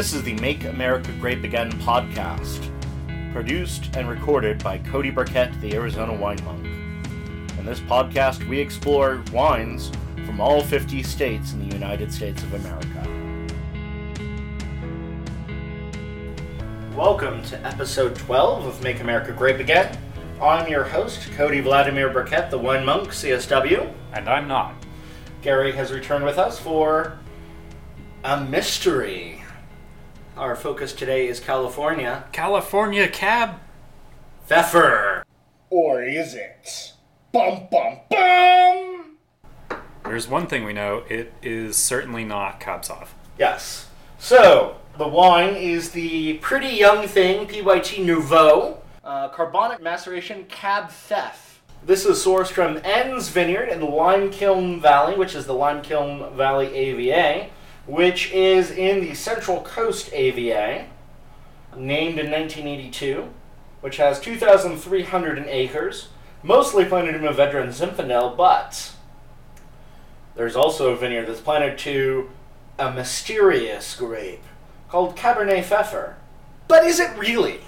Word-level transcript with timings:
This 0.00 0.14
is 0.14 0.22
the 0.22 0.32
Make 0.36 0.64
America 0.64 1.12
Grape 1.20 1.44
Again 1.44 1.70
podcast, 1.72 2.72
produced 3.34 3.94
and 3.94 4.08
recorded 4.08 4.64
by 4.64 4.78
Cody 4.78 5.10
Burkett, 5.10 5.60
the 5.60 5.74
Arizona 5.74 6.14
Wine 6.14 6.42
Monk. 6.42 6.64
In 7.58 7.66
this 7.66 7.80
podcast, 7.80 8.48
we 8.48 8.58
explore 8.58 9.22
wines 9.30 9.92
from 10.24 10.40
all 10.40 10.62
50 10.62 11.02
states 11.02 11.52
in 11.52 11.68
the 11.68 11.74
United 11.76 12.10
States 12.10 12.42
of 12.42 12.54
America. 12.54 13.02
Welcome 16.96 17.42
to 17.42 17.62
episode 17.66 18.16
12 18.16 18.64
of 18.64 18.82
Make 18.82 19.00
America 19.00 19.32
Grape 19.32 19.58
Again. 19.58 19.98
I'm 20.40 20.66
your 20.70 20.84
host, 20.84 21.30
Cody 21.32 21.60
Vladimir 21.60 22.08
Burkett, 22.08 22.50
the 22.50 22.56
Wine 22.56 22.86
Monk, 22.86 23.10
CSW. 23.10 23.92
And 24.14 24.30
I'm 24.30 24.48
not. 24.48 24.76
Gary 25.42 25.72
has 25.72 25.92
returned 25.92 26.24
with 26.24 26.38
us 26.38 26.58
for 26.58 27.18
a 28.24 28.42
mystery. 28.42 29.39
Our 30.40 30.56
focus 30.56 30.94
today 30.94 31.28
is 31.28 31.38
California. 31.38 32.24
California 32.32 33.06
cab. 33.08 33.60
Pfeffer. 34.46 35.22
Or 35.68 36.02
is 36.02 36.32
it? 36.34 36.94
Bum 37.30 37.68
bum 37.70 37.98
bum! 38.10 39.18
There's 40.02 40.28
one 40.28 40.46
thing 40.46 40.64
we 40.64 40.72
know 40.72 41.04
it 41.10 41.34
is 41.42 41.76
certainly 41.76 42.24
not 42.24 42.58
Cab 42.58 42.80
Sauv. 42.80 43.08
Yes. 43.38 43.90
So, 44.18 44.76
the 44.96 45.06
wine 45.06 45.56
is 45.56 45.90
the 45.90 46.38
pretty 46.38 46.68
young 46.68 47.06
thing, 47.06 47.46
PYT 47.46 47.98
Nouveau, 47.98 48.78
uh, 49.04 49.28
carbonic 49.28 49.82
maceration 49.82 50.46
Cab 50.46 50.88
Pfeff. 50.88 51.58
This 51.84 52.06
is 52.06 52.24
sourced 52.24 52.48
from 52.48 52.76
Enz 52.76 53.28
Vineyard 53.30 53.66
in 53.66 53.80
the 53.80 53.86
Limekiln 53.86 54.80
Valley, 54.80 55.16
which 55.16 55.34
is 55.34 55.44
the 55.44 55.52
Limekiln 55.52 56.34
Valley 56.34 56.74
AVA, 56.74 57.50
which 57.86 58.30
is 58.32 58.70
in 58.70 59.00
the 59.00 59.14
Central 59.14 59.60
Coast 59.62 60.12
AVA, 60.12 60.86
named 61.76 62.18
in 62.18 62.30
1982, 62.30 63.28
which 63.80 63.96
has 63.96 64.20
2,300 64.20 65.46
acres, 65.46 66.08
mostly 66.42 66.84
planted 66.84 67.14
in 67.14 67.22
Mourvedre 67.22 67.62
and 67.62 67.72
Zinfandel, 67.72 68.36
but 68.36 68.92
there's 70.36 70.56
also 70.56 70.90
a 70.90 70.96
vineyard 70.96 71.26
that's 71.26 71.40
planted 71.40 71.78
to 71.78 72.30
a 72.78 72.92
mysterious 72.92 73.94
grape 73.94 74.42
called 74.88 75.16
Cabernet 75.16 75.64
Pfeffer. 75.64 76.16
But 76.66 76.84
is 76.84 77.00
it 77.00 77.16
really? 77.18 77.60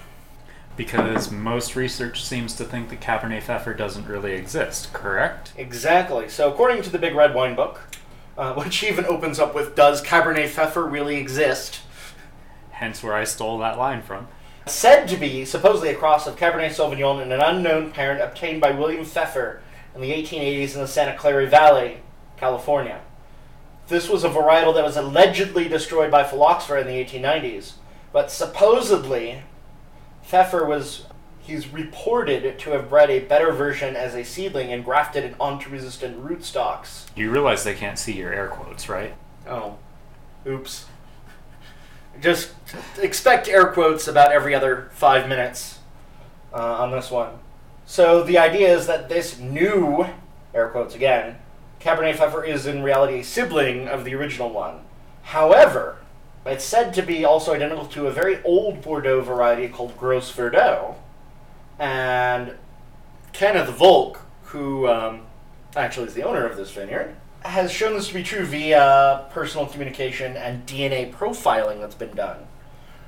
Because 0.75 1.31
most 1.31 1.75
research 1.75 2.23
seems 2.23 2.55
to 2.55 2.63
think 2.63 2.89
that 2.89 2.99
Cabernet 2.99 3.43
Pfeffer 3.43 3.73
doesn't 3.75 4.07
really 4.07 4.33
exist, 4.33 4.91
correct? 4.91 5.53
Exactly. 5.55 6.29
So, 6.29 6.51
according 6.51 6.81
to 6.83 6.89
the 6.89 6.97
Big 6.97 7.13
Red 7.13 7.35
Wine 7.35 7.55
Book, 7.55 7.81
uh, 8.37 8.53
which 8.63 8.83
even 8.83 9.05
opens 9.05 9.39
up 9.39 9.55
with 9.55 9.75
Does 9.75 10.01
Cabernet 10.01 10.47
Pfeffer 10.47 10.85
really 10.85 11.15
exist? 11.15 11.81
Hence 12.71 13.03
where 13.03 13.13
I 13.13 13.23
stole 13.23 13.59
that 13.59 13.77
line 13.77 14.01
from. 14.01 14.27
Said 14.65 15.07
to 15.07 15.17
be 15.17 15.43
supposedly 15.45 15.89
a 15.89 15.95
cross 15.95 16.25
of 16.25 16.37
Cabernet 16.37 16.69
Sauvignon 16.69 17.21
and 17.21 17.33
an 17.33 17.41
unknown 17.41 17.91
parent 17.91 18.21
obtained 18.21 18.61
by 18.61 18.71
William 18.71 19.03
Pfeffer 19.03 19.61
in 19.93 20.01
the 20.01 20.11
1880s 20.11 20.73
in 20.73 20.81
the 20.81 20.87
Santa 20.87 21.17
Clara 21.17 21.47
Valley, 21.47 21.97
California. 22.37 23.01
This 23.87 24.09
was 24.09 24.23
a 24.23 24.29
varietal 24.29 24.73
that 24.75 24.83
was 24.83 24.95
allegedly 24.95 25.67
destroyed 25.67 26.09
by 26.09 26.23
phylloxera 26.23 26.81
in 26.81 26.87
the 26.87 27.03
1890s, 27.03 27.73
but 28.13 28.31
supposedly 28.31 29.41
Pfeffer 30.23 30.65
was 30.65 31.05
he's 31.43 31.67
reported 31.67 32.57
to 32.57 32.71
have 32.71 32.89
bred 32.89 33.09
a 33.09 33.19
better 33.19 33.51
version 33.51 33.95
as 33.95 34.15
a 34.15 34.23
seedling 34.23 34.71
and 34.71 34.83
grafted 34.83 35.23
it 35.23 35.35
onto 35.39 35.69
resistant 35.69 36.23
rootstocks. 36.23 37.05
You 37.15 37.29
realize 37.29 37.63
they 37.63 37.73
can't 37.73 37.99
see 37.99 38.13
your 38.13 38.33
air 38.33 38.47
quotes, 38.47 38.89
right? 38.89 39.13
Oh, 39.47 39.77
oops. 40.47 40.85
Just 42.21 42.51
expect 42.97 43.49
air 43.49 43.67
quotes 43.67 44.07
about 44.07 44.31
every 44.31 44.55
other 44.55 44.89
five 44.93 45.27
minutes 45.27 45.79
uh, 46.53 46.81
on 46.81 46.91
this 46.91 47.11
one. 47.11 47.39
So 47.85 48.23
the 48.23 48.37
idea 48.37 48.73
is 48.73 48.87
that 48.87 49.09
this 49.09 49.37
new, 49.39 50.05
air 50.53 50.69
quotes 50.69 50.95
again, 50.95 51.37
Cabernet 51.81 52.15
Pfeffer 52.15 52.45
is 52.45 52.65
in 52.65 52.81
reality 52.81 53.19
a 53.19 53.23
sibling 53.23 53.89
of 53.89 54.05
the 54.05 54.15
original 54.15 54.49
one. 54.49 54.79
However, 55.23 55.97
it's 56.45 56.63
said 56.63 56.93
to 56.93 57.01
be 57.01 57.25
also 57.25 57.53
identical 57.53 57.85
to 57.87 58.07
a 58.07 58.11
very 58.11 58.41
old 58.43 58.81
Bordeaux 58.81 59.21
variety 59.21 59.67
called 59.67 59.97
Gros 59.97 60.31
Verdot. 60.31 60.95
And 61.79 62.55
Kenneth 63.33 63.69
Volk, 63.69 64.21
who 64.43 64.87
um, 64.87 65.21
actually 65.75 66.07
is 66.07 66.13
the 66.13 66.23
owner 66.23 66.45
of 66.45 66.57
this 66.57 66.71
vineyard, 66.71 67.15
has 67.43 67.71
shown 67.71 67.93
this 67.93 68.07
to 68.07 68.13
be 68.13 68.23
true 68.23 68.45
via 68.45 69.25
personal 69.31 69.65
communication 69.65 70.37
and 70.37 70.65
DNA 70.65 71.11
profiling 71.11 71.79
that's 71.81 71.95
been 71.95 72.15
done. 72.15 72.47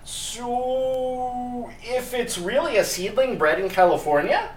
So, 0.04 1.72
if 1.82 2.14
it's 2.14 2.38
really 2.38 2.78
a 2.78 2.84
seedling 2.84 3.38
bred 3.38 3.60
in 3.60 3.70
California, 3.70 4.52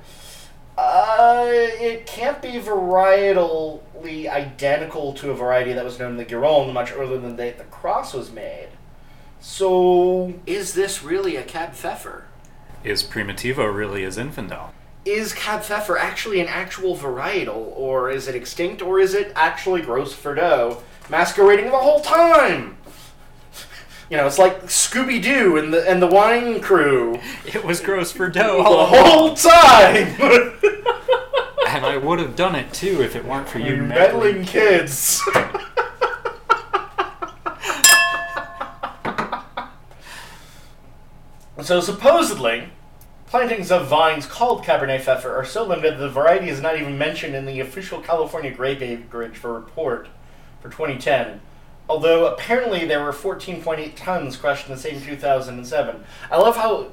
uh, 0.76 1.46
it 1.48 2.06
can't 2.06 2.40
be 2.40 2.52
varietally 2.52 4.28
identical 4.28 5.12
to 5.14 5.30
a 5.30 5.34
variety 5.34 5.72
that 5.72 5.84
was 5.84 5.98
known 5.98 6.12
in 6.12 6.16
the 6.18 6.24
Gironde 6.24 6.72
much 6.72 6.92
earlier 6.92 7.18
than 7.18 7.30
the 7.30 7.36
date 7.36 7.58
the 7.58 7.64
cross 7.64 8.14
was 8.14 8.30
made. 8.30 8.68
So, 9.40 10.34
is 10.46 10.74
this 10.74 11.02
really 11.02 11.36
a 11.36 11.42
Cab 11.42 11.72
Pfeffer? 11.72 12.27
Is 12.84 13.02
Primitivo 13.02 13.74
really 13.74 14.04
a 14.04 14.08
Zinfandel? 14.08 14.70
Is 15.04 15.32
Cab 15.32 15.62
Pfeffer 15.62 15.96
actually 15.98 16.40
an 16.40 16.48
actual 16.48 16.96
varietal, 16.96 17.72
or 17.74 18.10
is 18.10 18.28
it 18.28 18.34
extinct, 18.34 18.82
or 18.82 19.00
is 19.00 19.14
it 19.14 19.32
actually 19.34 19.80
Gros 19.82 20.14
Verdot 20.14 20.82
masquerading 21.08 21.70
the 21.70 21.78
whole 21.78 22.00
time? 22.00 22.76
You 24.10 24.16
know, 24.16 24.26
it's 24.26 24.38
like 24.38 24.64
Scooby 24.64 25.22
Doo 25.22 25.56
and 25.58 25.72
the 25.72 25.88
and 25.88 26.00
the 26.00 26.06
wine 26.06 26.60
crew 26.60 27.18
It 27.46 27.64
was 27.64 27.80
Gros 27.80 28.12
Verdot 28.12 28.34
the 28.64 28.86
whole 28.86 29.34
time. 29.34 30.54
And 31.68 31.84
I 31.84 31.98
would 31.98 32.18
have 32.18 32.34
done 32.34 32.56
it 32.56 32.72
too 32.72 33.02
if 33.02 33.14
it 33.14 33.26
weren't 33.26 33.46
for 33.46 33.58
you 33.58 33.74
you 33.76 33.82
meddling. 33.82 34.36
meddling 34.38 34.44
kids. 34.46 35.20
So 41.66 41.80
supposedly, 41.80 42.68
plantings 43.26 43.70
of 43.70 43.88
vines 43.88 44.26
called 44.26 44.64
Cabernet 44.64 45.00
Pfeffer 45.00 45.34
are 45.34 45.44
so 45.44 45.64
limited 45.64 45.94
that 45.94 45.98
the 45.98 46.08
variety 46.08 46.48
is 46.48 46.60
not 46.60 46.78
even 46.78 46.96
mentioned 46.96 47.34
in 47.34 47.46
the 47.46 47.60
official 47.60 48.00
California 48.00 48.50
grape 48.50 48.80
acreage 48.80 49.36
for 49.36 49.52
report 49.52 50.08
for 50.60 50.68
2010. 50.68 51.40
Although 51.88 52.26
apparently 52.26 52.84
there 52.84 53.02
were 53.02 53.12
14.8 53.12 53.96
tons 53.96 54.36
crushed 54.36 54.68
in 54.68 54.74
the 54.74 54.80
same 54.80 55.00
2007. 55.00 56.04
I 56.30 56.36
love 56.36 56.56
how 56.56 56.92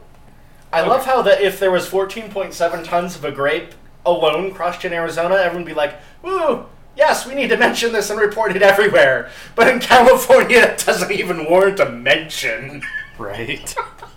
I 0.74 0.82
love 0.82 1.06
how 1.06 1.22
that 1.22 1.42
if 1.42 1.60
there 1.60 1.72
was 1.72 1.88
14.7 1.88 2.84
tons 2.84 3.16
of 3.16 3.24
a 3.24 3.32
grape 3.32 3.74
alone 4.06 4.54
crushed 4.54 4.84
in 4.84 4.94
Arizona, 4.94 5.36
everyone 5.36 5.64
would 5.64 5.70
be 5.70 5.74
like, 5.74 5.96
"Woo, 6.22 6.66
yes, 6.98 7.26
we 7.26 7.36
need 7.36 7.50
to 7.50 7.58
mention 7.58 7.94
this 7.94 8.10
and 8.10 8.20
report 8.20 8.56
it 8.56 8.62
everywhere." 8.62 9.30
But 9.56 9.68
in 9.68 9.80
California, 9.80 10.60
it 10.60 10.84
doesn't 10.86 11.12
even 11.12 11.46
warrant 11.46 11.80
a 11.80 11.90
mention. 11.90 12.82
Right? 13.18 13.74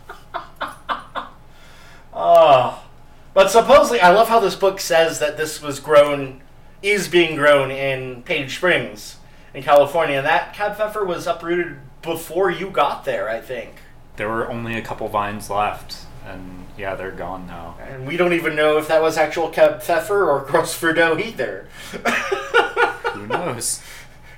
Ah, 2.30 2.84
but 3.32 3.50
supposedly, 3.50 4.00
I 4.00 4.10
love 4.10 4.28
how 4.28 4.38
this 4.38 4.54
book 4.54 4.80
says 4.80 5.18
that 5.18 5.38
this 5.38 5.62
was 5.62 5.80
grown, 5.80 6.42
is 6.82 7.08
being 7.08 7.36
grown 7.36 7.70
in 7.70 8.22
Page 8.22 8.56
Springs, 8.56 9.16
in 9.54 9.62
California. 9.62 10.18
And 10.18 10.26
that 10.26 10.52
Cab 10.52 10.76
Pfeffer 10.76 11.06
was 11.06 11.26
uprooted 11.26 11.78
before 12.02 12.50
you 12.50 12.68
got 12.68 13.06
there, 13.06 13.30
I 13.30 13.40
think. 13.40 13.76
there 14.16 14.28
were 14.28 14.50
only 14.50 14.76
a 14.76 14.82
couple 14.82 15.08
vines 15.08 15.48
left, 15.48 15.96
and 16.26 16.66
yeah, 16.76 16.94
they're 16.94 17.12
gone 17.12 17.46
now. 17.46 17.76
And 17.80 18.06
we 18.06 18.18
don't 18.18 18.34
even 18.34 18.54
know 18.54 18.76
if 18.76 18.88
that 18.88 19.00
was 19.00 19.16
actual 19.16 19.48
Cab 19.48 19.80
Pfeffer 19.80 20.28
or 20.28 20.40
Gros 20.46 20.78
Verdot 20.78 21.24
either. 21.24 21.66
Who 23.14 23.26
knows? 23.26 23.80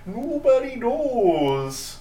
Nobody 0.06 0.76
knows 0.76 1.98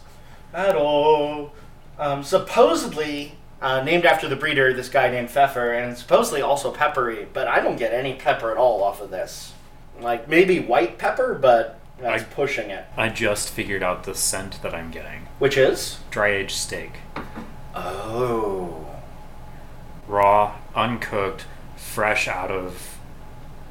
at 0.53 0.75
all. 0.75 1.53
Um, 1.97 2.23
supposedly 2.23 3.38
uh, 3.61 3.81
named 3.83 4.05
after 4.05 4.27
the 4.27 4.35
breeder, 4.35 4.73
this 4.73 4.89
guy 4.89 5.09
named 5.09 5.29
Pfeffer, 5.29 5.73
and 5.73 5.97
supposedly 5.97 6.41
also 6.41 6.71
peppery, 6.71 7.27
but 7.33 7.47
I 7.47 7.59
don't 7.59 7.77
get 7.77 7.93
any 7.93 8.13
pepper 8.15 8.51
at 8.51 8.57
all 8.57 8.83
off 8.83 9.01
of 9.01 9.09
this. 9.11 9.53
Like 9.99 10.29
maybe 10.29 10.59
white 10.59 10.97
pepper, 10.97 11.35
but 11.35 11.79
that's 11.99 12.23
I- 12.23 12.25
pushing 12.27 12.69
it. 12.69 12.85
I 12.95 13.09
just 13.09 13.49
figured 13.49 13.83
out 13.83 14.03
the 14.03 14.15
scent 14.15 14.61
that 14.61 14.73
I'm 14.73 14.91
getting. 14.91 15.27
Which 15.39 15.57
is? 15.57 15.99
Dry 16.09 16.29
aged 16.29 16.51
steak. 16.55 16.91
Oh. 17.75 18.85
raw, 20.07 20.55
uncooked, 20.75 21.45
fresh 21.77 22.27
out 22.27 22.49
of 22.51 22.97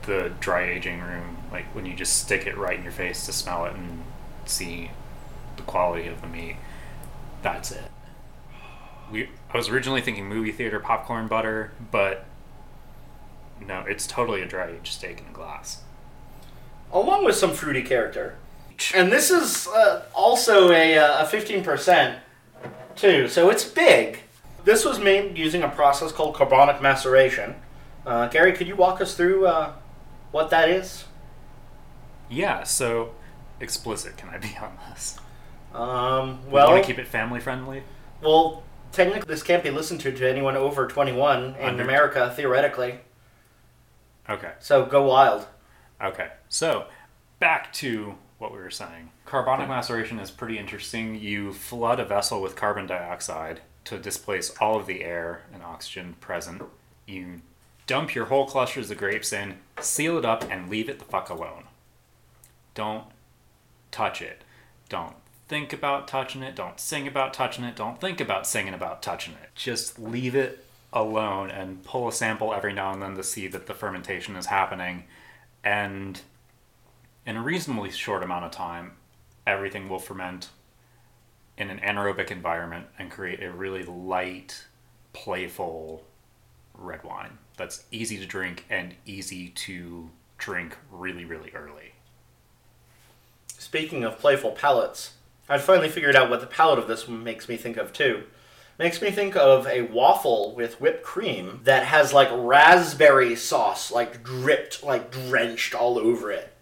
the 0.03 0.33
dry 0.41 0.65
aging 0.65 1.01
room. 1.01 1.37
Like 1.51 1.65
when 1.75 1.85
you 1.87 1.95
just 1.95 2.19
stick 2.19 2.47
it 2.47 2.57
right 2.57 2.77
in 2.79 2.83
your 2.85 2.93
face 2.93 3.27
to 3.27 3.33
smell 3.33 3.65
it 3.67 3.75
and 3.75 4.05
see 4.47 4.91
the 5.57 5.63
quality 5.63 6.07
of 6.09 6.21
the 6.21 6.27
meat. 6.29 6.57
That's 7.43 7.71
it. 7.73 7.91
We 9.11 9.29
I 9.53 9.57
was 9.57 9.69
originally 9.69 10.01
thinking 10.01 10.29
movie 10.29 10.53
theater 10.53 10.79
popcorn 10.79 11.27
butter, 11.27 11.73
but 11.91 12.25
no, 13.61 13.85
it's 13.89 14.07
totally 14.07 14.43
a 14.43 14.47
dry 14.47 14.71
aged 14.71 14.93
steak 14.93 15.21
in 15.21 15.27
a 15.27 15.33
glass. 15.33 15.83
Along 16.93 17.25
with 17.25 17.37
some 17.37 17.53
fruity 17.53 17.83
character. 17.83 18.37
And 18.95 19.11
this 19.11 19.31
is 19.31 19.67
uh, 19.69 20.05
also 20.15 20.71
a, 20.71 20.97
uh, 20.99 21.25
a 21.25 21.27
15%. 21.27 22.19
too, 22.95 23.29
so 23.29 23.51
it's 23.51 23.65
big. 23.65 24.21
This 24.65 24.85
was 24.85 24.99
made 24.99 25.37
using 25.39 25.63
a 25.63 25.69
process 25.69 26.13
called 26.13 26.35
carbonic 26.35 26.81
maceration. 26.83 27.55
Uh, 28.07 28.29
Gary, 28.29 28.53
could 28.53 28.67
you 28.69 28.77
walk 28.77 29.01
us 29.01 29.15
through 29.15 29.47
uh, 29.47 29.73
what 30.31 30.51
that 30.51 30.69
is? 30.69 31.05
Yeah, 32.31 32.63
so 32.65 33.15
explicit 33.61 34.17
can 34.17 34.29
I 34.29 34.39
be 34.39 34.57
on 34.61 34.77
this? 34.91 35.19
Um, 35.75 36.45
We 36.47 36.53
well, 36.53 36.71
want 36.73 36.83
to 36.83 36.87
keep 36.87 36.99
it 36.99 37.07
family 37.09 37.41
friendly? 37.41 37.83
well, 38.23 38.63
technically, 38.93 39.29
this 39.29 39.43
can't 39.43 39.63
be 39.63 39.71
listened 39.71 40.01
to 40.01 40.13
to 40.13 40.29
anyone 40.29 40.57
over 40.57 40.87
21 40.87 41.57
in 41.57 41.65
Under- 41.65 41.83
America, 41.83 42.33
theoretically. 42.35 43.01
Okay. 44.29 44.53
So 44.59 44.85
go 44.85 45.05
wild. 45.05 45.47
Okay, 46.01 46.29
so 46.49 46.87
back 47.41 47.73
to 47.75 48.15
what 48.39 48.53
we 48.53 48.59
were 48.59 48.71
saying. 48.71 49.11
Carbonic 49.25 49.69
maceration 49.69 50.19
is 50.21 50.31
pretty 50.31 50.59
interesting. 50.59 51.17
You 51.17 51.53
flood 51.53 51.99
a 51.99 52.05
vessel 52.05 52.41
with 52.41 52.55
carbon 52.55 52.87
dioxide 52.87 53.61
to 53.85 53.99
displace 53.99 54.51
all 54.61 54.79
of 54.79 54.87
the 54.87 55.03
air 55.03 55.43
and 55.53 55.63
oxygen 55.63 56.15
present. 56.21 56.63
You 57.07 57.41
dump 57.87 58.15
your 58.15 58.27
whole 58.27 58.47
clusters 58.47 58.91
of 58.91 58.99
grapes 58.99 59.33
in, 59.33 59.59
seal 59.81 60.19
it 60.19 60.25
up, 60.25 60.45
and 60.51 60.69
leave 60.69 60.89
it 60.89 60.99
the 60.99 61.05
fuck 61.05 61.31
alone. 61.31 61.65
Don't 62.75 63.05
touch 63.91 64.23
it. 64.23 64.45
Don't 64.89 65.17
think 65.49 65.73
about 65.73 66.07
touching 66.07 66.43
it. 66.43 66.55
Don't 66.55 66.79
sing 66.79 67.09
about 67.09 67.35
touching 67.35 67.65
it. 67.65 67.75
Don't 67.75 68.01
think 68.01 68.21
about 68.21 68.47
singing 68.47 68.75
about 68.75 69.03
touching 69.03 69.35
it. 69.35 69.51
Just 69.55 69.99
leave 69.99 70.35
it 70.35 70.65
alone 70.93 71.51
and 71.51 71.83
pull 71.85 72.09
a 72.09 72.13
sample 72.13 72.55
every 72.55 72.73
now 72.73 72.93
and 72.93 73.03
then 73.03 73.17
to 73.17 73.23
see 73.23 73.49
that 73.49 73.67
the 73.67 73.75
fermentation 73.75 74.37
is 74.37 74.47
happening. 74.47 75.05
And 75.65 76.21
in 77.27 77.37
a 77.37 77.43
reasonably 77.43 77.91
short 77.91 78.23
amount 78.23 78.45
of 78.45 78.51
time, 78.51 78.93
everything 79.47 79.89
will 79.89 79.99
ferment 79.99 80.51
in 81.57 81.71
an 81.71 81.79
anaerobic 81.81 82.31
environment 82.31 82.87
and 82.99 83.11
create 83.11 83.43
a 83.43 83.51
really 83.51 83.83
light, 83.83 84.67
playful 85.13 86.05
red 86.75 87.03
wine 87.03 87.39
that's 87.57 87.85
easy 87.91 88.17
to 88.19 88.27
drink 88.27 88.65
and 88.71 88.95
easy 89.05 89.49
to 89.49 90.11
drink 90.37 90.77
really, 90.93 91.25
really 91.25 91.51
early. 91.55 91.93
Speaking 93.59 94.05
of 94.05 94.19
playful 94.19 94.53
palates, 94.53 95.15
I 95.49 95.59
finally 95.59 95.89
figured 95.89 96.17
out 96.17 96.31
what 96.31 96.41
the 96.41 96.47
palate 96.47 96.79
of 96.79 96.89
this 96.89 97.09
one 97.09 97.25
makes 97.25 97.49
me 97.49 97.57
think 97.57 97.77
of 97.77 97.93
too. 97.93 98.25
Makes 98.79 99.03
me 99.03 99.11
think 99.11 99.35
of 99.35 99.67
a 99.67 99.83
waffle 99.83 100.55
with 100.55 100.81
whipped 100.81 101.03
cream 101.03 101.61
that 101.65 101.85
has 101.85 102.13
like 102.13 102.29
raspberry 102.33 103.35
sauce, 103.35 103.91
like 103.91 104.23
dripped, 104.23 104.85
like 104.85 105.11
drenched 105.11 105.75
all 105.75 105.99
over 105.99 106.31
it. 106.31 106.55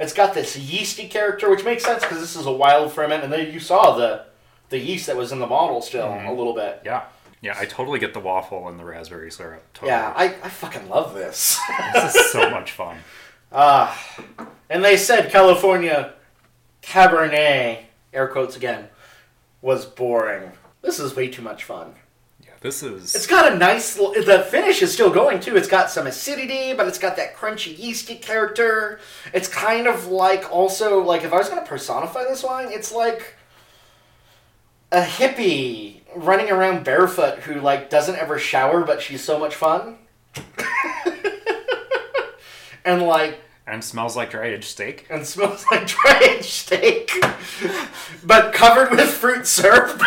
It's 0.00 0.12
got 0.12 0.34
this 0.34 0.56
yeasty 0.56 1.08
character, 1.08 1.50
which 1.50 1.64
makes 1.64 1.84
sense 1.84 2.02
because 2.02 2.20
this 2.20 2.36
is 2.36 2.46
a 2.46 2.52
wild 2.52 2.92
ferment, 2.92 3.22
and 3.24 3.32
then 3.32 3.52
you 3.52 3.60
saw 3.60 3.96
the 3.96 4.26
the 4.70 4.78
yeast 4.78 5.06
that 5.06 5.16
was 5.16 5.32
in 5.32 5.38
the 5.38 5.46
bottle 5.46 5.80
still 5.80 6.08
a 6.08 6.32
little 6.32 6.54
bit. 6.54 6.82
Yeah. 6.84 7.04
Yeah, 7.40 7.56
I 7.56 7.66
totally 7.66 8.00
get 8.00 8.14
the 8.14 8.20
waffle 8.20 8.68
and 8.68 8.80
the 8.80 8.84
raspberry 8.84 9.30
syrup. 9.30 9.62
Totally. 9.72 9.92
Yeah, 9.92 10.12
I, 10.16 10.24
I 10.42 10.48
fucking 10.48 10.88
love 10.88 11.14
this. 11.14 11.56
this 11.94 12.16
is 12.16 12.32
so 12.32 12.50
much 12.50 12.72
fun. 12.72 12.98
Ah, 13.52 13.96
and 14.68 14.84
they 14.84 14.96
said 14.96 15.30
California 15.30 16.14
Cabernet, 16.82 17.84
air 18.12 18.28
quotes 18.28 18.56
again, 18.56 18.88
was 19.60 19.86
boring. 19.86 20.52
This 20.82 20.98
is 20.98 21.16
way 21.16 21.28
too 21.28 21.42
much 21.42 21.64
fun. 21.64 21.94
Yeah, 22.42 22.50
this 22.60 22.82
is. 22.82 23.14
It's 23.14 23.26
got 23.26 23.52
a 23.52 23.56
nice. 23.56 23.94
The 23.94 24.46
finish 24.50 24.82
is 24.82 24.92
still 24.92 25.10
going 25.10 25.40
too. 25.40 25.56
It's 25.56 25.68
got 25.68 25.90
some 25.90 26.06
acidity, 26.06 26.72
but 26.74 26.86
it's 26.86 26.98
got 26.98 27.16
that 27.16 27.34
crunchy 27.34 27.76
yeasty 27.78 28.16
character. 28.16 29.00
It's 29.32 29.48
kind 29.48 29.86
of 29.86 30.06
like 30.06 30.50
also 30.52 31.02
like 31.02 31.24
if 31.24 31.32
I 31.32 31.38
was 31.38 31.48
gonna 31.48 31.66
personify 31.66 32.24
this 32.24 32.44
wine, 32.44 32.68
it's 32.70 32.92
like 32.92 33.34
a 34.92 35.02
hippie 35.02 36.00
running 36.14 36.50
around 36.50 36.84
barefoot 36.84 37.40
who 37.40 37.60
like 37.60 37.90
doesn't 37.90 38.16
ever 38.16 38.38
shower, 38.38 38.84
but 38.84 39.02
she's 39.02 39.22
so 39.22 39.38
much 39.38 39.54
fun. 39.54 39.98
and 42.84 43.02
like 43.02 43.40
and 43.68 43.84
smells 43.84 44.16
like 44.16 44.30
dry 44.30 44.46
aged 44.46 44.64
steak. 44.64 45.06
and 45.10 45.26
smells 45.26 45.64
like 45.70 45.86
dry 45.86 46.18
aged 46.36 46.44
steak, 46.44 47.12
but 48.24 48.52
covered 48.52 48.90
with 48.90 49.10
fruit 49.10 49.46
syrup. 49.46 49.98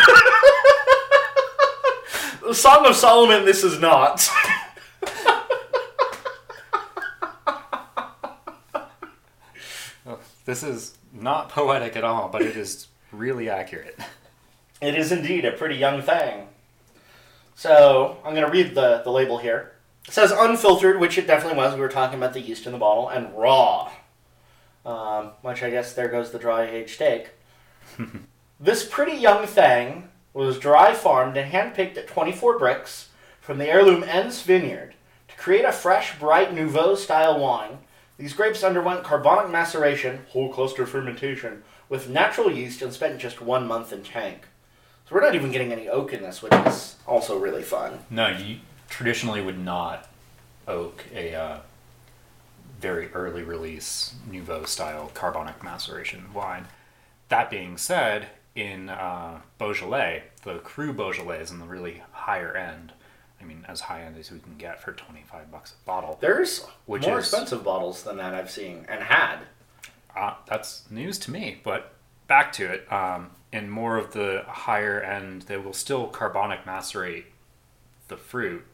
the 2.42 2.54
Song 2.54 2.86
of 2.86 2.96
Solomon, 2.96 3.44
this 3.44 3.64
is 3.64 3.78
not. 3.78 4.28
This 10.44 10.64
is 10.64 10.98
not 11.12 11.50
poetic 11.50 11.94
at 11.94 12.02
all, 12.02 12.28
but 12.28 12.42
it 12.42 12.56
is 12.56 12.88
really 13.12 13.48
accurate. 13.48 13.96
It 14.80 14.96
is 14.96 15.12
indeed 15.12 15.44
a 15.44 15.52
pretty 15.52 15.76
young 15.76 16.02
thing. 16.02 16.48
So, 17.54 18.18
I'm 18.24 18.34
going 18.34 18.44
to 18.44 18.50
read 18.50 18.74
the, 18.74 19.02
the 19.04 19.10
label 19.12 19.38
here. 19.38 19.72
It 20.06 20.12
says 20.12 20.32
unfiltered, 20.32 20.98
which 20.98 21.16
it 21.16 21.26
definitely 21.26 21.58
was. 21.58 21.74
We 21.74 21.80
were 21.80 21.88
talking 21.88 22.18
about 22.18 22.32
the 22.32 22.40
yeast 22.40 22.66
in 22.66 22.72
the 22.72 22.78
bottle, 22.78 23.08
and 23.08 23.36
raw. 23.36 23.92
Um, 24.84 25.30
which 25.42 25.62
I 25.62 25.70
guess 25.70 25.92
there 25.92 26.08
goes 26.08 26.32
the 26.32 26.38
dry 26.38 26.64
aged 26.64 26.94
steak. 26.94 27.30
this 28.60 28.86
pretty 28.88 29.16
young 29.16 29.46
thing 29.46 30.08
was 30.34 30.58
dry 30.58 30.94
farmed 30.94 31.36
and 31.36 31.52
handpicked 31.52 31.96
at 31.96 32.08
24 32.08 32.58
Brix 32.58 33.06
from 33.40 33.58
the 33.58 33.68
heirloom 33.68 34.02
Enz 34.02 34.42
Vineyard 34.42 34.94
to 35.28 35.36
create 35.36 35.64
a 35.64 35.72
fresh, 35.72 36.18
bright 36.18 36.52
Nouveau 36.52 36.94
style 36.94 37.38
wine. 37.38 37.78
These 38.18 38.34
grapes 38.34 38.62
underwent 38.62 39.04
carbonic 39.04 39.50
maceration, 39.50 40.26
whole 40.30 40.52
cluster 40.52 40.86
fermentation, 40.86 41.62
with 41.88 42.08
natural 42.08 42.50
yeast 42.50 42.82
and 42.82 42.92
spent 42.92 43.20
just 43.20 43.40
one 43.40 43.66
month 43.66 43.92
in 43.92 44.02
tank. 44.02 44.46
So 45.08 45.14
we're 45.14 45.22
not 45.22 45.34
even 45.34 45.52
getting 45.52 45.72
any 45.72 45.88
oak 45.88 46.12
in 46.12 46.22
this, 46.22 46.42
which 46.42 46.52
is 46.52 46.96
also 47.06 47.38
really 47.38 47.62
fun. 47.62 47.98
No, 48.10 48.28
you 48.28 48.58
traditionally 48.92 49.40
would 49.40 49.58
not 49.58 50.06
oak 50.68 51.04
a 51.14 51.34
uh, 51.34 51.58
very 52.78 53.10
early 53.12 53.42
release 53.42 54.14
Nouveau 54.30 54.64
style 54.64 55.10
carbonic 55.14 55.62
maceration 55.64 56.32
wine. 56.34 56.66
That 57.30 57.48
being 57.48 57.78
said, 57.78 58.28
in 58.54 58.90
uh, 58.90 59.40
Beaujolais, 59.58 60.24
the 60.42 60.58
cru 60.58 60.92
Beaujolais 60.92 61.40
is 61.40 61.50
in 61.50 61.58
the 61.58 61.64
really 61.64 62.02
higher 62.12 62.54
end. 62.54 62.92
I 63.40 63.44
mean, 63.44 63.64
as 63.66 63.80
high 63.80 64.02
end 64.02 64.18
as 64.18 64.30
we 64.30 64.38
can 64.40 64.56
get 64.58 64.80
for 64.80 64.92
25 64.92 65.50
bucks 65.50 65.72
a 65.72 65.86
bottle. 65.86 66.18
There's 66.20 66.66
Which 66.84 67.06
more 67.06 67.18
is- 67.18 67.24
expensive 67.24 67.64
bottles 67.64 68.02
than 68.02 68.18
that 68.18 68.34
I've 68.34 68.50
seen 68.50 68.84
and 68.88 69.02
had. 69.02 69.38
Uh, 70.14 70.34
that's 70.46 70.84
news 70.90 71.18
to 71.20 71.30
me. 71.30 71.60
But 71.64 71.94
back 72.28 72.52
to 72.52 72.70
it. 72.70 72.92
Um, 72.92 73.30
in 73.52 73.70
more 73.70 73.96
of 73.96 74.12
the 74.12 74.44
higher 74.46 75.00
end, 75.00 75.42
they 75.42 75.56
will 75.56 75.72
still 75.72 76.06
carbonic 76.08 76.66
macerate 76.66 77.24
the 78.08 78.16
fruit, 78.18 78.64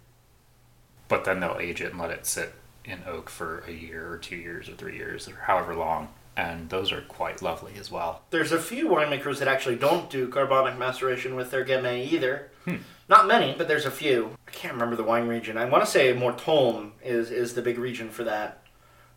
but 1.09 1.25
then 1.25 1.41
they'll 1.41 1.59
age 1.59 1.81
it 1.81 1.91
and 1.91 2.01
let 2.01 2.11
it 2.11 2.27
sit 2.27 2.55
in 2.85 3.01
oak 3.07 3.29
for 3.29 3.65
a 3.67 3.73
year 3.73 4.11
or 4.11 4.19
two 4.19 4.37
years 4.37 4.69
or 4.69 4.73
three 4.73 4.97
years 4.97 5.29
or 5.29 5.37
however 5.47 5.75
long. 5.75 6.09
And 6.37 6.71
those 6.71 6.93
are 6.93 7.01
quite 7.01 7.43
lovely 7.43 7.73
as 7.81 7.91
well. 7.91 8.23
There's 8.31 8.53
a 8.53 8.61
few 8.61 8.89
winemakers 8.89 9.41
that 9.41 9.49
actually 9.49 9.75
don't 9.75 10.09
do 10.09 10.29
carbonic 10.29 10.79
maceration 10.79 11.35
with 11.35 11.51
their 11.51 11.65
Gamay 11.65 12.11
either. 12.13 12.51
Hmm. 12.65 12.77
Not 13.09 13.27
many, 13.27 13.55
but 13.59 13.67
there's 13.67 13.87
a 13.87 13.91
few. 13.91 14.37
I 14.47 14.51
can't 14.53 14.75
remember 14.75 14.95
the 14.95 15.03
wine 15.03 15.27
region. 15.27 15.59
I 15.59 15.65
want 15.65 15.85
to 15.85 15.91
say 15.91 16.13
Mortome 16.13 16.93
is, 17.03 17.31
is 17.31 17.55
the 17.55 17.63
big 17.63 17.79
region 17.79 18.11
for 18.11 18.23
that. 18.25 18.63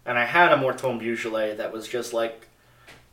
And 0.05 0.17
I 0.17 0.25
had 0.25 0.51
a 0.51 0.57
Mortome 0.57 0.97
Beaujolais 0.97 1.55
that 1.55 1.71
was 1.71 1.87
just 1.87 2.11
like 2.11 2.47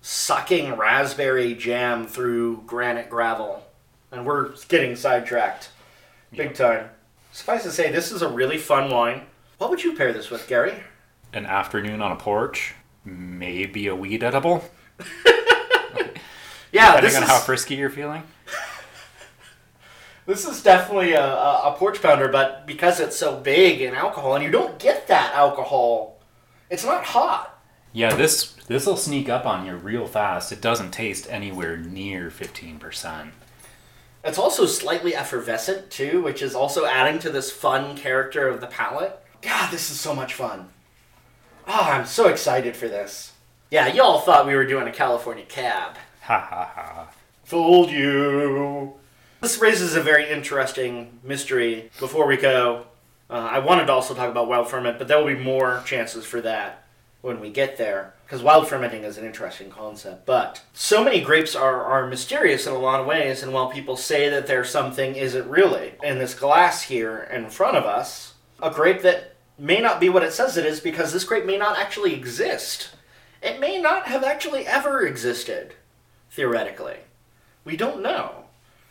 sucking 0.01 0.75
raspberry 0.77 1.55
jam 1.55 2.07
through 2.07 2.63
granite 2.67 3.11
gravel. 3.11 3.67
And 4.11 4.25
we're 4.25 4.55
getting 4.69 4.97
sidetracked. 4.97 5.69
Big 6.33 6.55
time. 6.55 6.89
Suffice 7.39 7.63
to 7.63 7.71
say, 7.71 7.93
this 7.93 8.11
is 8.11 8.21
a 8.21 8.29
really 8.29 8.59
fun 8.59 8.91
wine. 8.91 9.23
What 9.59 9.71
would 9.71 9.85
you 9.85 9.95
pair 9.95 10.13
this 10.13 10.29
with, 10.29 10.49
Gary? 10.49 10.75
An 11.33 11.47
afternoon 11.47 12.03
on 12.03 12.11
a 12.11 12.17
porch, 12.17 12.75
maybe 13.05 13.87
a 13.87 13.95
weed 13.95 14.25
edible, 14.25 14.65
Yeah, 16.73 16.97
depending 16.97 17.03
this 17.03 17.17
on 17.17 17.23
is, 17.23 17.29
how 17.29 17.39
frisky 17.39 17.77
you're 17.77 17.91
feeling. 17.91 18.25
This 20.27 20.45
is 20.49 20.65
definitely 20.65 21.13
a, 21.13 21.25
a, 21.25 21.73
a 21.73 21.77
porch 21.79 22.03
pounder, 22.03 22.27
but 22.27 22.67
because 22.67 22.99
it's 22.99 23.17
so 23.17 23.39
big 23.39 23.83
in 23.83 23.95
alcohol, 23.95 24.35
and 24.35 24.43
you 24.43 24.51
don't 24.51 24.77
get 24.81 25.07
that 25.07 25.33
alcohol, 25.33 26.19
it's 26.71 26.85
not 26.85 27.05
hot. 27.05 27.57
Yeah, 27.93 28.15
this 28.17 28.55
this 28.67 28.85
will 28.85 28.97
sneak 28.97 29.29
up 29.29 29.47
on 29.47 29.65
you 29.65 29.77
real 29.77 30.09
fast. 30.09 30.51
It 30.51 30.61
doesn't 30.61 30.91
taste 30.91 31.29
anywhere 31.31 31.77
near 31.77 32.31
fifteen 32.31 32.81
percent. 32.81 33.31
It's 34.25 34.39
also 34.39 34.67
slightly 34.67 35.15
effervescent 35.15 35.91
too, 35.91 36.23
which 36.23 36.43
is 36.43 36.55
also 36.55 36.85
adding 36.85 37.19
to 37.21 37.31
this 37.31 37.51
fun 37.51 37.97
character 37.97 38.49
of 38.49 38.61
the 38.61 38.67
palate. 38.67 39.19
God, 39.43 39.71
this 39.71 39.91
is 39.91 40.01
so 40.01 40.15
much 40.15 40.35
fun. 40.35 40.69
Oh, 41.67 41.89
I'm 41.93 42.07
so 42.07 42.29
excited 42.29 42.77
for 42.77 42.89
this. 42.89 43.33
Yeah, 43.71 43.87
y'all 43.87 44.21
thought 44.21 44.47
we 44.47 44.55
were 44.55 44.67
doing 44.67 44.89
a 44.89 44.93
California 44.93 45.45
cab. 45.45 45.97
Ha 46.23 46.39
ha 46.41 46.73
ha. 46.75 47.11
Fooled 47.45 47.91
you. 47.91 48.95
This 49.41 49.61
raises 49.61 49.95
a 49.95 50.03
very 50.03 50.29
interesting 50.29 51.21
mystery. 51.23 51.91
Before 52.01 52.27
we 52.27 52.37
go, 52.37 52.87
uh, 53.31 53.35
I 53.35 53.61
wanted 53.61 53.87
to 53.87 53.93
also 53.93 54.15
talk 54.15 54.31
about 54.31 54.49
wild 54.49 54.69
ferment, 54.69 54.99
but 54.99 55.07
there 55.07 55.19
will 55.19 55.27
be 55.27 55.37
more 55.37 55.83
chances 55.87 56.25
for 56.25 56.41
that 56.41 56.88
when 57.21 57.41
we 57.41 57.51
get 57.51 57.77
there 57.77 58.15
because 58.25 58.43
wild 58.43 58.69
fermenting 58.69 59.05
is 59.05 59.17
an 59.17 59.25
interesting 59.25 59.71
concept. 59.71 60.27
But 60.27 60.63
so 60.75 61.03
many 61.03 61.23
grapes 61.23 61.57
are, 61.57 61.83
are 61.83 62.07
mysterious 62.07 62.67
in 62.67 62.75
a 62.75 62.79
lot 62.79 63.01
of 63.01 63.07
ways, 63.07 63.43
and 63.43 63.55
while 63.55 63.71
people 63.71 63.97
say 63.97 64.29
that 64.29 64.47
there's 64.47 64.69
something, 64.69 65.17
is 65.17 65.35
it 65.35 65.47
really? 65.47 65.95
In 66.03 66.19
this 66.19 66.35
glass 66.35 66.83
here 66.83 67.27
in 67.33 67.49
front 67.49 67.79
of 67.79 67.85
us, 67.85 68.35
a 68.63 68.71
grape 68.71 69.01
that 69.03 69.35
may 69.59 69.81
not 69.81 69.99
be 69.99 70.11
what 70.11 70.23
it 70.23 70.33
says 70.33 70.57
it 70.59 70.67
is 70.67 70.79
because 70.81 71.13
this 71.13 71.25
grape 71.25 71.47
may 71.47 71.57
not 71.57 71.79
actually 71.79 72.15
exist. 72.15 72.91
It 73.43 73.61
may 73.61 73.81
not 73.81 74.07
have 74.09 74.23
actually 74.23 74.67
ever 74.67 75.07
existed, 75.07 75.75
theoretically. 76.31 76.99
We 77.65 77.77
don't 77.77 78.03
know. 78.03 78.45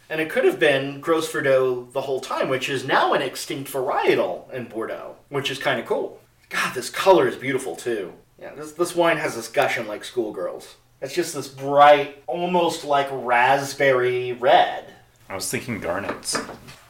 And 0.09 0.21
it 0.21 0.29
could 0.29 0.45
have 0.45 0.59
been 0.59 0.99
Gros 0.99 1.31
Verdot 1.31 1.91
the 1.91 2.01
whole 2.01 2.21
time, 2.21 2.49
which 2.49 2.69
is 2.69 2.85
now 2.85 3.13
an 3.13 3.21
extinct 3.21 3.71
varietal 3.71 4.51
in 4.51 4.65
Bordeaux, 4.65 5.17
which 5.29 5.51
is 5.51 5.59
kind 5.59 5.79
of 5.79 5.85
cool. 5.85 6.19
God, 6.49 6.73
this 6.73 6.89
color 6.89 7.27
is 7.27 7.35
beautiful 7.35 7.75
too. 7.75 8.13
Yeah, 8.39 8.53
this, 8.53 8.71
this 8.73 8.95
wine 8.95 9.17
has 9.17 9.35
this 9.35 9.47
gushing 9.47 9.87
like 9.87 10.03
schoolgirls. 10.03 10.75
It's 11.01 11.13
just 11.13 11.35
this 11.35 11.47
bright, 11.47 12.23
almost 12.27 12.83
like 12.83 13.07
raspberry 13.11 14.31
red. 14.33 14.93
I 15.29 15.35
was 15.35 15.49
thinking 15.49 15.79
garnets. 15.79 16.37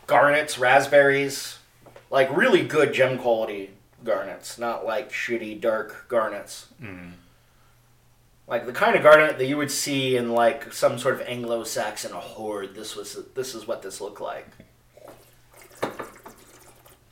Garnets, 0.06 0.58
raspberries, 0.58 1.60
like 2.10 2.36
really 2.36 2.64
good 2.64 2.94
gem 2.94 3.18
quality 3.18 3.72
garnets, 4.04 4.58
not 4.58 4.86
like 4.86 5.12
shitty 5.12 5.60
dark 5.60 6.08
garnets. 6.08 6.68
Mm. 6.82 7.14
Like 8.48 8.66
the 8.66 8.72
kind 8.72 8.96
of 8.96 9.04
garnet 9.04 9.38
that 9.38 9.46
you 9.46 9.58
would 9.58 9.72
see 9.72 10.16
in 10.16 10.32
like 10.32 10.72
some 10.72 10.98
sort 10.98 11.16
of 11.16 11.28
Anglo-Saxon 11.28 12.14
hoard. 12.14 12.76
This 12.76 12.96
was 12.96 13.18
this 13.36 13.54
is 13.54 13.68
what 13.68 13.82
this 13.82 14.00
looked 14.00 14.22
like. 14.22 14.48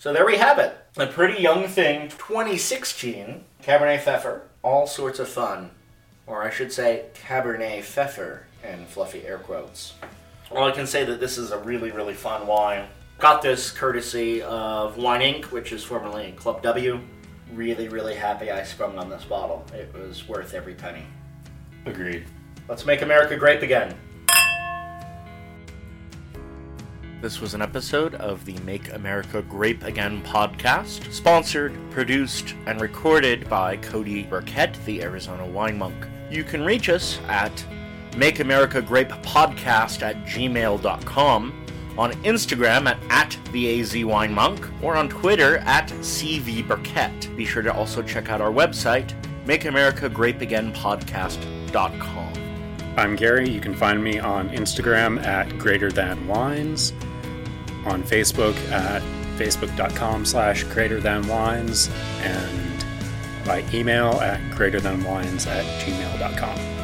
So 0.05 0.13
there 0.13 0.27
we 0.27 0.38
have 0.38 0.59
it. 0.59 0.77
A 0.97 1.07
pretty 1.07 1.41
young 1.41 1.67
thing, 1.67 2.09
2016, 2.09 3.43
Cabernet 3.63 4.01
Pfeffer. 4.01 4.43
All 4.62 4.85
sorts 4.85 5.17
of 5.17 5.27
fun. 5.27 5.71
Or 6.27 6.43
I 6.43 6.51
should 6.51 6.71
say, 6.71 7.05
Cabernet 7.15 7.81
Pfeffer 7.81 8.45
in 8.63 8.85
fluffy 8.85 9.25
air 9.25 9.39
quotes. 9.39 9.95
Well, 10.51 10.65
I 10.65 10.69
can 10.74 10.85
say 10.85 11.05
that 11.05 11.19
this 11.19 11.39
is 11.39 11.50
a 11.50 11.57
really, 11.57 11.89
really 11.89 12.13
fun 12.13 12.45
wine. 12.45 12.85
Got 13.17 13.41
this 13.41 13.71
courtesy 13.71 14.43
of 14.43 14.95
Winc, 14.95 15.45
which 15.45 15.71
is 15.71 15.83
formerly 15.83 16.33
Club 16.33 16.62
W. 16.62 17.00
Really, 17.55 17.88
really 17.88 18.13
happy 18.13 18.51
I 18.51 18.62
sprung 18.62 19.00
on 19.00 19.09
this 19.09 19.25
bottle. 19.25 19.65
It 19.74 19.91
was 19.91 20.27
worth 20.27 20.53
every 20.53 20.75
penny. 20.75 21.07
Agreed. 21.88 22.27
Let's 22.69 22.85
make 22.85 23.01
America 23.01 23.38
grape 23.38 23.63
again. 23.63 23.95
This 27.25 27.41
was 27.41 27.55
an 27.55 27.62
episode 27.63 28.13
of 28.13 28.46
the 28.46 28.53
Make 28.60 28.94
America 28.94 29.41
Grape 29.41 29.82
Again 29.82 30.22
podcast, 30.22 31.12
sponsored, 31.12 31.75
produced, 31.89 32.53
and 32.67 32.79
recorded 32.79 33.50
by 33.50 33.77
Cody 33.77 34.22
Burkett, 34.22 34.77
the 34.86 35.01
Arizona 35.01 35.44
wine 35.44 35.75
monk. 35.75 35.96
You 36.29 36.44
can 36.44 36.63
reach 36.63 36.88
us 36.88 37.17
at 37.27 37.65
Make 38.15 38.41
America 38.41 38.79
Grape 38.79 39.10
Podcast 39.10 40.03
at 40.03 40.24
gmail.com, 40.25 41.65
on 41.98 42.12
Instagram 42.22 42.86
at, 42.86 43.00
at 43.10 43.36
the 43.51 43.82
AZ 43.82 44.05
Wine 44.05 44.32
Monk, 44.32 44.63
or 44.84 44.96
on 44.96 45.10
Twitter 45.10 45.58
at 45.65 45.89
CV 46.01 46.67
Burkett. 46.67 47.36
Be 47.36 47.44
sure 47.44 47.63
to 47.63 47.74
also 47.74 48.03
check 48.03 48.29
out 48.29 48.39
our 48.39 48.51
website, 48.51 49.15
MakeAmericaGrapeAgainPodcast.com. 49.48 52.46
I'm 52.98 53.17
Gary. 53.17 53.50
You 53.50 53.60
can 53.60 53.75
find 53.75 54.01
me 54.01 54.20
on 54.20 54.50
Instagram 54.51 55.22
at 55.25 55.60
greater 55.60 55.91
than 55.91 56.25
wines, 56.27 56.94
on 57.86 58.04
Facebook 58.04 58.56
at 58.72 59.01
facebook.com 59.38 60.25
slash 60.25 60.63
greater 60.65 61.00
than 61.00 61.27
wines, 61.27 61.89
and 62.22 62.86
by 63.46 63.63
email 63.74 64.13
at 64.22 64.39
greater 64.51 64.80
than 64.80 65.04
wines 65.04 65.46
at 65.48 65.65
gmail.com. 65.82 66.75